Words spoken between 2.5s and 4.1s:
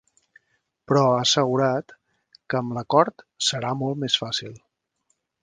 amb l’acord “serà molt